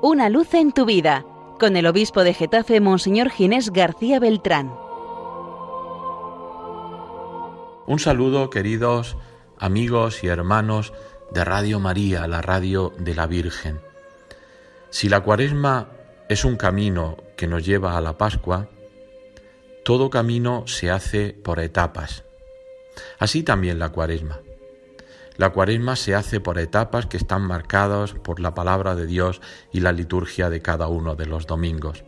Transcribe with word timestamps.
Una 0.00 0.28
luz 0.28 0.54
en 0.54 0.70
tu 0.70 0.84
vida, 0.84 1.26
con 1.58 1.76
el 1.76 1.84
obispo 1.84 2.22
de 2.22 2.32
Getafe, 2.32 2.80
Monseñor 2.80 3.30
Ginés 3.30 3.72
García 3.72 4.20
Beltrán. 4.20 4.72
Un 7.84 7.98
saludo, 7.98 8.48
queridos 8.48 9.16
amigos 9.58 10.22
y 10.22 10.28
hermanos 10.28 10.92
de 11.32 11.44
Radio 11.44 11.80
María, 11.80 12.28
la 12.28 12.42
radio 12.42 12.92
de 12.96 13.16
la 13.16 13.26
Virgen. 13.26 13.80
Si 14.90 15.08
la 15.08 15.22
cuaresma 15.24 15.88
es 16.28 16.44
un 16.44 16.56
camino 16.56 17.16
que 17.36 17.48
nos 17.48 17.66
lleva 17.66 17.98
a 17.98 18.00
la 18.00 18.16
Pascua, 18.16 18.68
todo 19.84 20.10
camino 20.10 20.62
se 20.68 20.92
hace 20.92 21.32
por 21.32 21.58
etapas. 21.58 22.22
Así 23.18 23.42
también 23.42 23.80
la 23.80 23.88
cuaresma. 23.88 24.38
La 25.38 25.50
cuaresma 25.50 25.94
se 25.94 26.16
hace 26.16 26.40
por 26.40 26.58
etapas 26.58 27.06
que 27.06 27.16
están 27.16 27.42
marcadas 27.42 28.12
por 28.12 28.40
la 28.40 28.54
palabra 28.54 28.96
de 28.96 29.06
Dios 29.06 29.40
y 29.72 29.78
la 29.78 29.92
liturgia 29.92 30.50
de 30.50 30.60
cada 30.60 30.88
uno 30.88 31.14
de 31.14 31.26
los 31.26 31.46
domingos. 31.46 32.02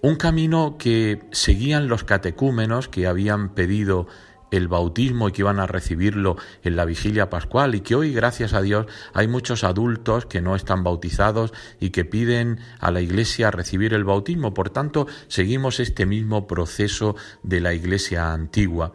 Un 0.00 0.14
camino 0.14 0.76
que 0.78 1.20
seguían 1.32 1.88
los 1.88 2.04
catecúmenos 2.04 2.88
que 2.88 3.08
habían 3.08 3.54
pedido 3.54 4.06
el 4.52 4.68
bautismo 4.68 5.28
y 5.28 5.32
que 5.32 5.42
iban 5.42 5.58
a 5.58 5.66
recibirlo 5.66 6.36
en 6.62 6.76
la 6.76 6.84
vigilia 6.84 7.28
pascual 7.28 7.74
y 7.74 7.80
que 7.80 7.96
hoy, 7.96 8.12
gracias 8.12 8.52
a 8.52 8.62
Dios, 8.62 8.86
hay 9.12 9.26
muchos 9.26 9.64
adultos 9.64 10.26
que 10.26 10.40
no 10.40 10.54
están 10.54 10.84
bautizados 10.84 11.52
y 11.80 11.90
que 11.90 12.04
piden 12.04 12.60
a 12.78 12.92
la 12.92 13.00
Iglesia 13.00 13.50
recibir 13.50 13.94
el 13.94 14.04
bautismo. 14.04 14.54
Por 14.54 14.70
tanto, 14.70 15.08
seguimos 15.26 15.80
este 15.80 16.06
mismo 16.06 16.46
proceso 16.46 17.16
de 17.42 17.60
la 17.60 17.74
Iglesia 17.74 18.32
antigua. 18.32 18.92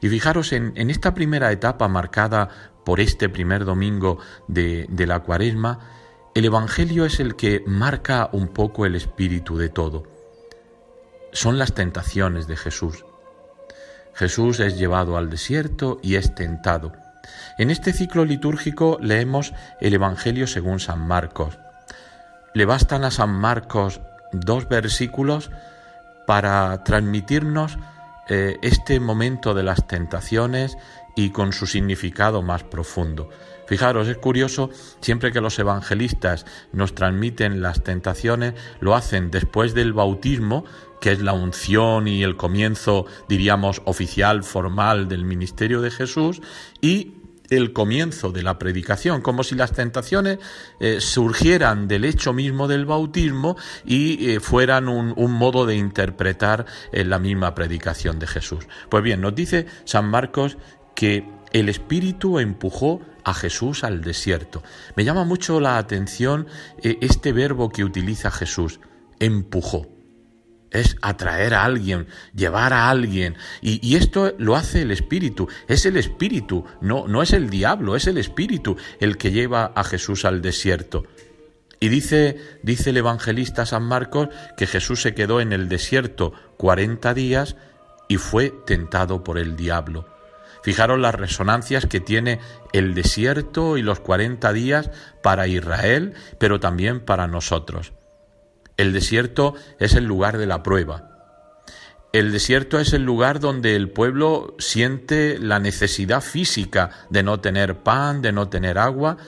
Y 0.00 0.08
fijaros 0.08 0.52
en, 0.52 0.72
esta 0.90 1.14
primera 1.14 1.52
etapa 1.52 1.88
marcada 1.88 2.48
por 2.84 3.00
este 3.00 3.28
primer 3.28 3.64
domingo 3.64 4.18
de, 4.46 4.86
de 4.88 5.06
la 5.06 5.20
cuaresma, 5.20 5.78
el 6.34 6.44
Evangelio 6.44 7.04
es 7.04 7.20
el 7.20 7.36
que 7.36 7.62
marca 7.66 8.28
un 8.32 8.48
poco 8.48 8.86
el 8.86 8.94
espíritu 8.94 9.56
de 9.56 9.68
todo. 9.68 10.04
Son 11.32 11.58
las 11.58 11.74
tentaciones 11.74 12.46
de 12.46 12.56
Jesús. 12.56 13.04
Jesús 14.14 14.60
es 14.60 14.78
llevado 14.78 15.16
al 15.16 15.30
desierto 15.30 15.98
y 16.02 16.16
es 16.16 16.34
tentado. 16.34 16.92
En 17.58 17.70
este 17.70 17.92
ciclo 17.92 18.24
litúrgico 18.24 18.98
leemos 19.00 19.52
el 19.80 19.94
Evangelio 19.94 20.46
según 20.46 20.80
San 20.80 21.06
Marcos. 21.06 21.58
Le 22.54 22.64
bastan 22.64 23.04
a 23.04 23.10
San 23.10 23.30
Marcos 23.30 24.00
dos 24.32 24.68
versículos 24.68 25.50
para 26.26 26.82
transmitirnos 26.84 27.78
eh, 28.28 28.58
este 28.62 29.00
momento 29.00 29.54
de 29.54 29.62
las 29.62 29.86
tentaciones 29.86 30.76
y 31.16 31.30
con 31.30 31.52
su 31.52 31.66
significado 31.66 32.42
más 32.42 32.62
profundo. 32.62 33.28
Fijaros, 33.66 34.08
es 34.08 34.16
curioso, 34.16 34.70
siempre 35.00 35.30
que 35.30 35.42
los 35.42 35.58
evangelistas 35.58 36.46
nos 36.72 36.94
transmiten 36.94 37.60
las 37.60 37.84
tentaciones, 37.84 38.54
lo 38.80 38.94
hacen 38.94 39.30
después 39.30 39.74
del 39.74 39.92
bautismo, 39.92 40.64
que 41.00 41.12
es 41.12 41.20
la 41.20 41.34
unción 41.34 42.08
y 42.08 42.22
el 42.22 42.36
comienzo, 42.36 43.04
diríamos, 43.28 43.82
oficial, 43.84 44.42
formal 44.42 45.08
del 45.08 45.24
ministerio 45.24 45.82
de 45.82 45.90
Jesús, 45.90 46.40
y 46.80 47.17
el 47.50 47.72
comienzo 47.72 48.30
de 48.30 48.42
la 48.42 48.58
predicación, 48.58 49.22
como 49.22 49.42
si 49.42 49.54
las 49.54 49.72
tentaciones 49.72 50.38
eh, 50.80 51.00
surgieran 51.00 51.88
del 51.88 52.04
hecho 52.04 52.32
mismo 52.32 52.68
del 52.68 52.86
bautismo 52.86 53.56
y 53.84 54.30
eh, 54.30 54.40
fueran 54.40 54.88
un, 54.88 55.32
modo 55.32 55.66
de 55.66 55.76
interpretar 55.76 56.66
eh, 56.92 57.04
la 57.04 57.18
misma 57.18 57.54
predicación 57.54 58.18
de 58.18 58.26
Jesús. 58.26 58.66
Pues 58.88 59.02
bien, 59.02 59.20
nos 59.20 59.34
dice 59.34 59.66
San 59.84 60.08
Marcos 60.08 60.58
que 60.94 61.28
el 61.52 61.68
Espíritu 61.68 62.38
empujó 62.38 63.00
a 63.24 63.34
Jesús 63.34 63.84
al 63.84 64.00
desierto. 64.00 64.62
Me 64.96 65.04
llama 65.04 65.24
mucho 65.24 65.60
la 65.60 65.78
atención 65.78 66.46
este 66.82 67.32
verbo 67.32 67.68
que 67.68 67.84
utiliza 67.84 68.30
Jesús, 68.30 68.80
empujó 69.18 69.97
es 70.70 70.96
atraer 71.02 71.54
a 71.54 71.64
alguien, 71.64 72.06
llevar 72.34 72.72
a 72.72 72.90
alguien. 72.90 73.36
Y, 73.60 73.96
esto 73.96 74.34
lo 74.38 74.56
hace 74.56 74.82
el 74.82 74.90
Espíritu. 74.90 75.48
Es 75.66 75.86
el 75.86 75.96
Espíritu, 75.96 76.64
no, 76.80 77.06
no 77.08 77.22
es 77.22 77.32
el 77.32 77.50
diablo, 77.50 77.96
es 77.96 78.06
el 78.06 78.18
Espíritu 78.18 78.76
el 79.00 79.16
que 79.16 79.30
lleva 79.30 79.72
a 79.74 79.84
Jesús 79.84 80.24
al 80.24 80.42
desierto. 80.42 81.04
Y 81.80 81.88
dice, 81.88 82.36
dice 82.62 82.90
el 82.90 82.96
evangelista 82.96 83.64
San 83.64 83.84
Marcos 83.84 84.28
que 84.56 84.66
Jesús 84.66 85.00
se 85.02 85.14
quedó 85.14 85.40
en 85.40 85.52
el 85.52 85.68
desierto 85.68 86.32
cuarenta 86.56 87.14
días 87.14 87.56
y 88.08 88.16
fue 88.16 88.52
tentado 88.66 89.22
por 89.22 89.38
el 89.38 89.56
diablo. 89.56 90.06
Fijaros 90.62 90.98
las 90.98 91.14
resonancias 91.14 91.86
que 91.86 92.00
tiene 92.00 92.40
el 92.72 92.94
desierto 92.94 93.76
y 93.76 93.82
los 93.82 94.00
cuarenta 94.00 94.52
días 94.52 94.90
para 95.22 95.46
Israel, 95.46 96.14
pero 96.38 96.58
también 96.58 97.00
para 97.00 97.28
nosotros. 97.28 97.92
El 98.78 98.92
desierto 98.92 99.54
es 99.80 99.94
el 99.94 100.04
lugar 100.04 100.38
de 100.38 100.46
la 100.46 100.62
prueba. 100.62 101.10
El 102.12 102.32
desierto 102.32 102.78
es 102.78 102.92
el 102.92 103.02
lugar 103.02 103.40
donde 103.40 103.74
el 103.74 103.90
pueblo 103.90 104.54
siente 104.58 105.36
la 105.38 105.58
necesidad 105.58 106.22
física 106.22 106.90
de 107.10 107.24
no 107.24 107.40
tener 107.40 107.78
pan, 107.78 108.22
de 108.22 108.32
no 108.32 108.48
tener 108.48 108.78
agua. 108.78 109.18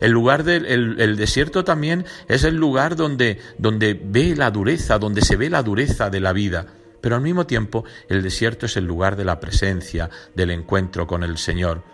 El 0.00 0.12
lugar 0.12 0.44
del 0.44 0.64
el, 0.64 1.16
desierto 1.16 1.62
también 1.62 2.06
es 2.26 2.42
el 2.44 2.56
lugar 2.56 2.96
donde, 2.96 3.38
donde 3.58 3.92
ve 4.02 4.34
la 4.34 4.50
dureza, 4.50 4.98
donde 4.98 5.20
se 5.20 5.36
ve 5.36 5.50
la 5.50 5.62
dureza 5.62 6.08
de 6.08 6.20
la 6.20 6.32
vida. 6.32 6.66
Pero 7.02 7.16
al 7.16 7.22
mismo 7.22 7.46
tiempo 7.46 7.84
el 8.08 8.22
desierto 8.22 8.64
es 8.64 8.78
el 8.78 8.86
lugar 8.86 9.14
de 9.14 9.26
la 9.26 9.40
presencia, 9.40 10.08
del 10.34 10.50
encuentro 10.50 11.06
con 11.06 11.22
el 11.22 11.36
Señor 11.36 11.84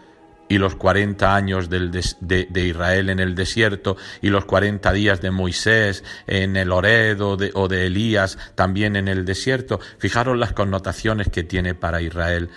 y 0.49 0.59
los 0.59 0.77
cuarenta 0.77 1.35
años 1.35 1.69
de, 1.69 2.49
Israel 2.55 3.11
en 3.11 3.21
el 3.21 3.35
desierto 3.35 3.97
y 4.23 4.29
los 4.29 4.45
cuarenta 4.45 4.93
días 4.93 5.21
de 5.21 5.31
Moisés 5.31 6.05
en 6.27 6.57
el 6.57 6.73
Ored 6.73 7.21
o 7.21 7.37
de, 7.37 7.87
Elías 7.87 8.39
también 8.55 8.97
en 8.97 9.09
el 9.09 9.25
desierto. 9.25 9.81
Fijaros 9.99 10.39
las 10.39 10.53
connotaciones 10.53 11.29
que 11.29 11.43
tiene 11.43 11.75
para 11.75 12.01
Israel. 12.01 12.51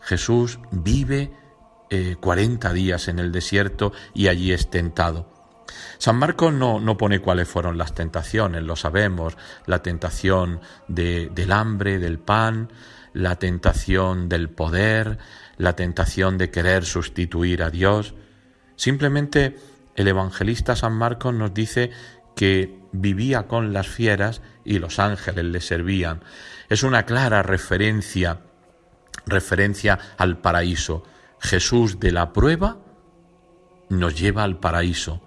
Jesús 0.00 0.58
vive 0.70 1.32
eh, 1.90 2.16
cuarenta 2.20 2.72
días 2.72 3.08
en 3.08 3.18
el 3.18 3.32
desierto 3.32 3.92
y 4.14 4.28
allí 4.28 4.52
es 4.52 4.70
tentado. 4.70 5.30
San 5.98 6.16
Marcos 6.16 6.52
no, 6.52 6.80
no, 6.80 6.96
pone 6.96 7.20
cuáles 7.20 7.48
fueron 7.48 7.78
las 7.78 7.94
tentaciones, 7.94 8.62
lo 8.62 8.76
sabemos, 8.76 9.36
la 9.66 9.82
tentación 9.82 10.60
del 10.88 11.52
hambre, 11.52 11.98
del 11.98 12.18
pan, 12.18 12.70
la 13.12 13.36
tentación 13.36 14.28
del 14.28 14.48
poder, 14.48 15.18
la 15.56 15.76
tentación 15.76 16.38
de 16.38 16.50
querer 16.50 16.84
sustituir 16.84 17.62
a 17.62 17.70
Dios. 17.70 18.14
Simplemente 18.76 19.56
el 19.94 20.08
evangelista 20.08 20.76
San 20.76 20.94
Marcos 20.94 21.34
nos 21.34 21.52
dice 21.52 21.90
que 22.34 22.80
vivía 22.92 23.46
con 23.46 23.72
las 23.72 23.88
fieras 23.88 24.42
y 24.64 24.78
los 24.78 24.98
ángeles 24.98 25.44
le 25.44 25.60
servían. 25.60 26.22
Es 26.68 26.82
una 26.82 27.04
clara 27.04 27.42
referencia 27.42 28.40
referencia 29.26 29.98
al 30.18 30.38
paraíso. 30.38 31.04
Jesús 31.38 32.00
de 32.00 32.12
la 32.12 32.32
prueba 32.32 32.78
nos 33.88 34.18
lleva 34.18 34.42
al 34.42 34.58
paraíso. 34.58 35.22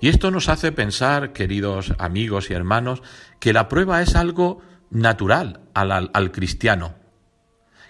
Y 0.00 0.08
esto 0.08 0.30
nos 0.30 0.48
hace 0.48 0.72
pensar, 0.72 1.32
queridos 1.32 1.92
amigos 1.98 2.50
y 2.50 2.54
hermanos, 2.54 3.02
que 3.38 3.52
la 3.52 3.68
prueba 3.68 4.00
es 4.00 4.16
algo 4.16 4.60
natural 4.90 5.60
al, 5.74 6.10
al 6.12 6.32
cristiano 6.32 6.97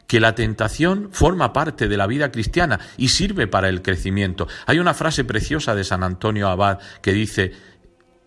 que 0.08 0.20
la 0.20 0.34
tentación 0.34 1.10
forma 1.12 1.52
parte 1.52 1.86
de 1.86 1.96
la 1.96 2.08
vida 2.08 2.32
cristiana 2.32 2.80
y 2.96 3.08
sirve 3.08 3.46
para 3.46 3.68
el 3.68 3.82
crecimiento. 3.82 4.48
Hay 4.66 4.80
una 4.80 4.94
frase 4.94 5.22
preciosa 5.22 5.76
de 5.76 5.84
San 5.84 6.02
Antonio 6.02 6.48
Abad 6.48 6.80
que 7.02 7.12
dice, 7.12 7.52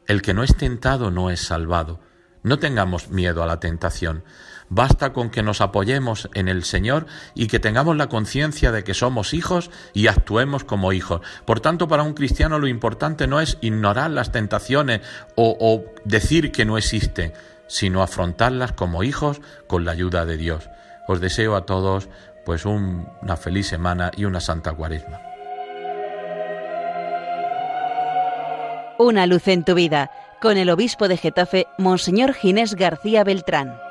el 0.08 0.22
que 0.22 0.34
no 0.34 0.44
es 0.44 0.56
tentado 0.56 1.10
no 1.12 1.32
es 1.32 1.42
salvado. 1.42 2.00
No 2.44 2.60
tengamos 2.60 3.10
miedo 3.10 3.44
a 3.44 3.48
la 3.48 3.60
tentación. 3.60 4.24
Basta 4.70 5.12
con 5.12 5.32
que 5.32 5.44
nos 5.44 5.60
apoyemos 5.60 6.30
en 6.36 6.48
el 6.48 6.64
Señor 6.64 7.08
y 7.34 7.48
que 7.48 7.60
tengamos 7.60 7.98
la 7.98 8.10
conciencia 8.10 8.72
de 8.72 8.84
que 8.84 8.94
somos 8.94 9.34
hijos 9.34 9.72
y 9.94 10.08
actuemos 10.08 10.64
como 10.64 10.94
hijos. 10.94 11.22
Por 11.46 11.62
tanto, 11.62 11.88
para 11.88 12.04
un 12.04 12.14
cristiano 12.14 12.60
lo 12.60 12.68
importante 12.68 13.26
no 13.26 13.42
es 13.42 13.58
ignorar 13.62 14.12
las 14.12 14.32
tentaciones 14.32 15.02
o, 15.36 15.58
o 15.60 15.84
decir 16.06 16.52
que 16.52 16.64
no 16.64 16.78
existen, 16.78 17.34
sino 17.68 18.04
afrontarlas 18.04 18.72
como 18.72 19.04
hijos 19.04 19.42
con 19.68 19.84
la 19.84 19.92
ayuda 19.94 20.26
de 20.26 20.38
Dios. 20.38 20.70
Os 21.08 21.20
deseo 21.20 21.56
a 21.56 21.66
todos 21.66 22.10
pues 22.46 22.66
una 22.66 23.38
feliz 23.38 23.68
semana 23.68 24.12
y 24.16 24.26
una 24.26 24.40
santa 24.40 24.74
cuaresma. 24.74 25.22
Una 28.98 29.26
luz 29.26 29.48
en 29.48 29.64
tu 29.64 29.74
vida 29.74 30.12
con 30.42 30.58
el 30.58 30.70
obispo 30.70 31.08
de 31.08 31.18
Getafe, 31.18 31.68
Monseñor 31.78 32.34
Ginés 32.34 32.76
García 32.76 33.24
Beltrán. 33.24 33.91